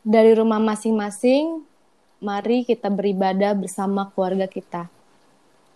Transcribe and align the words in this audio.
Dari 0.00 0.32
rumah 0.32 0.56
masing-masing, 0.56 1.60
mari 2.24 2.64
kita 2.64 2.88
beribadah 2.88 3.52
bersama 3.52 4.08
keluarga 4.08 4.48
kita. 4.48 4.88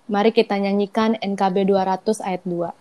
Mari 0.09 0.33
kita 0.33 0.57
nyanyikan 0.57 1.21
NKB 1.21 1.69
200 1.69 2.25
ayat 2.25 2.41
2. 2.49 2.73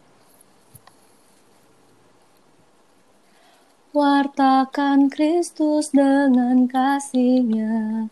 Wartakan 3.92 5.12
Kristus 5.12 5.92
dengan 5.92 6.63
kasihnya, 6.71 8.07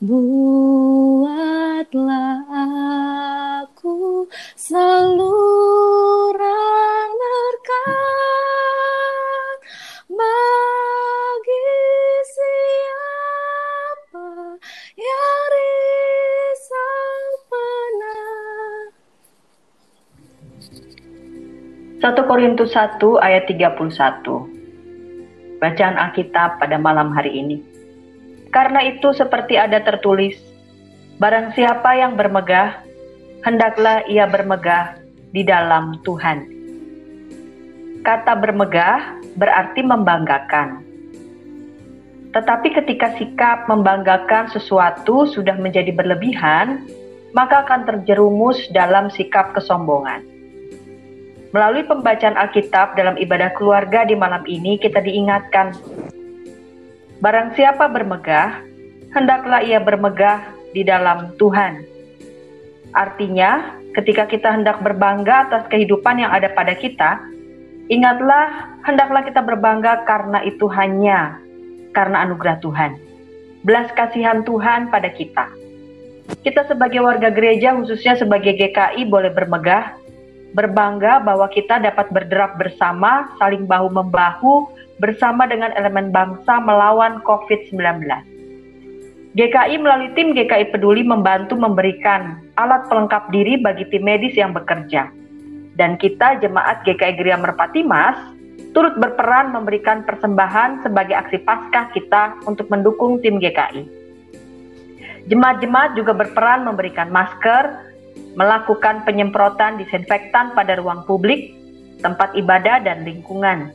Buatlah 0.00 1.20
1 22.00 22.16
Korintus 22.24 22.72
1 22.72 22.96
ayat 23.20 23.44
31 23.44 23.76
Bacaan 25.60 25.96
Alkitab 26.00 26.56
pada 26.56 26.80
malam 26.80 27.12
hari 27.12 27.44
ini. 27.44 27.60
Karena 28.48 28.80
itu 28.88 29.12
seperti 29.12 29.60
ada 29.60 29.84
tertulis, 29.84 30.40
barang 31.20 31.52
siapa 31.52 32.00
yang 32.00 32.16
bermegah, 32.16 32.80
hendaklah 33.44 34.00
ia 34.08 34.24
bermegah 34.24 34.96
di 35.36 35.44
dalam 35.44 36.00
Tuhan. 36.00 36.48
Kata 38.00 38.32
bermegah 38.32 39.20
berarti 39.36 39.84
membanggakan. 39.84 40.80
Tetapi 42.32 42.80
ketika 42.80 43.12
sikap 43.20 43.68
membanggakan 43.68 44.48
sesuatu 44.48 45.28
sudah 45.28 45.60
menjadi 45.60 45.92
berlebihan, 45.92 46.80
maka 47.36 47.68
akan 47.68 47.84
terjerumus 47.84 48.56
dalam 48.72 49.12
sikap 49.12 49.52
kesombongan. 49.52 50.29
Melalui 51.50 51.82
pembacaan 51.82 52.38
Alkitab 52.38 52.94
dalam 52.94 53.18
ibadah 53.18 53.50
keluarga 53.58 54.06
di 54.06 54.14
malam 54.14 54.46
ini, 54.46 54.78
kita 54.78 55.02
diingatkan 55.02 55.74
Barang 57.20 57.52
siapa 57.52 57.84
bermegah, 57.92 58.64
hendaklah 59.12 59.60
ia 59.60 59.76
bermegah 59.76 60.40
di 60.72 60.80
dalam 60.80 61.36
Tuhan. 61.36 61.84
Artinya, 62.96 63.76
ketika 63.92 64.24
kita 64.24 64.48
hendak 64.48 64.80
berbangga 64.80 65.44
atas 65.44 65.68
kehidupan 65.68 66.16
yang 66.16 66.32
ada 66.32 66.48
pada 66.56 66.72
kita, 66.72 67.20
ingatlah 67.92 68.72
hendaklah 68.88 69.20
kita 69.20 69.44
berbangga 69.44 70.00
karena 70.08 70.40
itu 70.48 70.64
hanya 70.72 71.36
karena 71.92 72.24
anugerah 72.24 72.56
Tuhan. 72.64 72.96
Belas 73.68 73.92
kasihan 73.92 74.40
Tuhan 74.40 74.88
pada 74.88 75.12
kita. 75.12 75.44
Kita 76.40 76.64
sebagai 76.72 77.04
warga 77.04 77.28
gereja 77.28 77.76
khususnya 77.76 78.16
sebagai 78.16 78.56
GKI 78.56 79.04
boleh 79.12 79.28
bermegah, 79.28 79.92
berbangga 80.54 81.22
bahwa 81.22 81.46
kita 81.50 81.78
dapat 81.78 82.10
berderap 82.10 82.58
bersama, 82.58 83.30
saling 83.38 83.66
bahu-membahu, 83.66 84.66
bersama 84.98 85.46
dengan 85.46 85.70
elemen 85.78 86.10
bangsa 86.10 86.58
melawan 86.60 87.22
COVID-19. 87.24 88.04
GKI 89.30 89.78
melalui 89.78 90.10
tim 90.18 90.34
GKI 90.34 90.74
Peduli 90.74 91.06
membantu 91.06 91.54
memberikan 91.54 92.42
alat 92.58 92.90
pelengkap 92.90 93.30
diri 93.30 93.62
bagi 93.62 93.86
tim 93.86 94.02
medis 94.02 94.34
yang 94.34 94.50
bekerja. 94.50 95.06
Dan 95.78 95.94
kita 96.02 96.42
jemaat 96.42 96.82
GKI 96.82 97.14
Geria 97.14 97.38
Merpati 97.38 97.86
Mas 97.86 98.18
turut 98.74 98.98
berperan 98.98 99.54
memberikan 99.54 100.02
persembahan 100.02 100.82
sebagai 100.82 101.14
aksi 101.14 101.38
paskah 101.46 101.94
kita 101.94 102.42
untuk 102.46 102.66
mendukung 102.74 103.22
tim 103.22 103.38
GKI. 103.38 103.86
Jemaat-jemaat 105.30 105.94
juga 105.94 106.10
berperan 106.10 106.66
memberikan 106.66 107.06
masker, 107.14 107.89
melakukan 108.38 109.02
penyemprotan 109.02 109.80
disinfektan 109.80 110.54
pada 110.54 110.78
ruang 110.78 111.02
publik, 111.04 111.54
tempat 112.00 112.32
ibadah, 112.38 112.80
dan 112.82 113.02
lingkungan. 113.02 113.74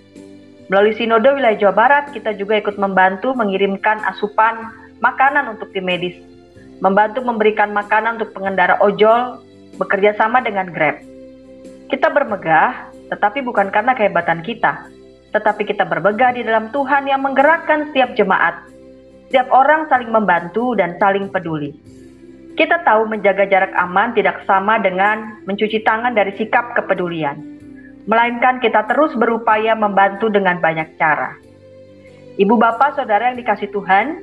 Melalui 0.71 0.97
Sinode 0.97 1.29
Wilayah 1.29 1.69
Jawa 1.69 1.75
Barat, 1.77 2.05
kita 2.09 2.33
juga 2.33 2.57
ikut 2.57 2.81
membantu 2.81 3.37
mengirimkan 3.37 4.01
asupan 4.09 4.73
makanan 4.97 5.53
untuk 5.53 5.69
tim 5.75 5.85
medis, 5.85 6.17
membantu 6.81 7.21
memberikan 7.21 7.69
makanan 7.69 8.17
untuk 8.17 8.33
pengendara 8.33 8.81
ojol, 8.81 9.45
bekerja 9.77 10.17
sama 10.17 10.41
dengan 10.41 10.71
Grab. 10.73 10.97
Kita 11.85 12.09
bermegah, 12.09 12.89
tetapi 13.13 13.45
bukan 13.45 13.69
karena 13.69 13.93
kehebatan 13.93 14.41
kita, 14.41 14.89
tetapi 15.37 15.69
kita 15.69 15.85
bermegah 15.85 16.33
di 16.33 16.41
dalam 16.41 16.73
Tuhan 16.73 17.05
yang 17.05 17.21
menggerakkan 17.21 17.93
setiap 17.93 18.17
jemaat. 18.17 18.65
Setiap 19.29 19.51
orang 19.53 19.85
saling 19.91 20.09
membantu 20.09 20.73
dan 20.73 20.97
saling 20.97 21.29
peduli. 21.29 21.77
Kita 22.55 22.81
tahu 22.87 23.11
menjaga 23.11 23.43
jarak 23.51 23.75
aman 23.75 24.15
tidak 24.15 24.43
sama 24.47 24.79
dengan 24.79 25.43
mencuci 25.43 25.83
tangan 25.83 26.15
dari 26.15 26.31
sikap 26.39 26.71
kepedulian 26.75 27.55
melainkan 28.05 28.61
kita 28.61 28.85
terus 28.85 29.13
berupaya 29.17 29.73
membantu 29.73 30.29
dengan 30.29 30.61
banyak 30.61 30.97
cara. 30.97 31.33
Ibu 32.37 32.55
bapak 32.57 32.97
saudara 32.97 33.33
yang 33.33 33.37
dikasih 33.41 33.69
Tuhan, 33.73 34.21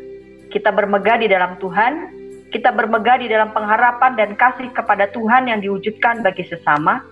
kita 0.54 0.70
bermegah 0.70 1.18
di 1.18 1.26
dalam 1.26 1.58
Tuhan, 1.58 1.92
kita 2.54 2.70
bermegah 2.70 3.18
di 3.18 3.26
dalam 3.26 3.50
pengharapan 3.50 4.14
dan 4.14 4.30
kasih 4.38 4.70
kepada 4.70 5.10
Tuhan 5.10 5.50
yang 5.50 5.58
diwujudkan 5.64 6.22
bagi 6.22 6.46
sesama, 6.46 7.02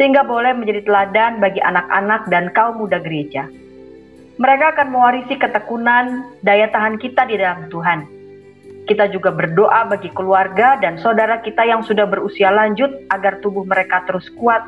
sehingga 0.00 0.24
boleh 0.24 0.56
menjadi 0.56 0.82
teladan 0.88 1.38
bagi 1.38 1.60
anak-anak 1.60 2.26
dan 2.32 2.48
kaum 2.56 2.80
muda 2.80 2.98
gereja. 2.98 3.46
Mereka 4.40 4.72
akan 4.72 4.88
mewarisi 4.88 5.36
ketekunan 5.36 6.24
daya 6.40 6.72
tahan 6.72 6.96
kita 6.96 7.28
di 7.28 7.36
dalam 7.36 7.68
Tuhan. 7.68 8.19
Kita 8.90 9.06
juga 9.06 9.30
berdoa 9.30 9.86
bagi 9.86 10.10
keluarga 10.10 10.74
dan 10.82 10.98
saudara 10.98 11.38
kita 11.38 11.62
yang 11.62 11.86
sudah 11.86 12.10
berusia 12.10 12.50
lanjut 12.50 12.90
agar 13.14 13.38
tubuh 13.38 13.62
mereka 13.62 14.02
terus 14.02 14.26
kuat 14.34 14.66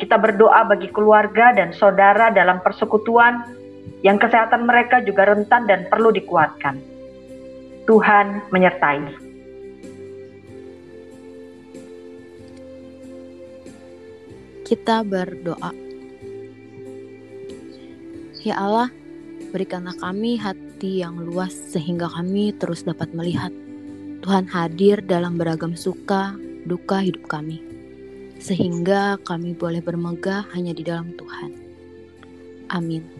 kita 0.00 0.16
berdoa 0.16 0.64
bagi 0.64 0.88
keluarga 0.88 1.52
dan 1.52 1.76
saudara 1.76 2.32
dalam 2.32 2.64
persekutuan 2.64 3.44
yang 4.00 4.16
kesehatan 4.16 4.64
mereka 4.64 5.04
juga 5.04 5.28
rentan 5.28 5.68
dan 5.68 5.84
perlu 5.92 6.08
dikuatkan. 6.08 6.80
Tuhan 7.84 8.48
menyertai. 8.48 9.28
Kita 14.64 15.04
berdoa. 15.04 15.76
Ya 18.40 18.56
Allah, 18.56 18.88
berikanlah 19.52 19.92
kami 20.00 20.40
hati 20.80 21.04
yang 21.04 21.20
luas 21.20 21.52
sehingga 21.52 22.08
kami 22.08 22.56
terus 22.56 22.88
dapat 22.88 23.12
melihat 23.12 23.52
Tuhan 24.24 24.48
hadir 24.48 25.04
dalam 25.04 25.36
beragam 25.36 25.76
suka, 25.76 26.32
duka 26.64 27.04
hidup 27.04 27.28
kami 27.28 27.60
sehingga 28.40 29.20
kami 29.20 29.52
boleh 29.52 29.84
bermegah 29.84 30.48
hanya 30.56 30.72
di 30.72 30.80
dalam 30.80 31.12
Tuhan. 31.20 31.52
Amin. 32.72 33.19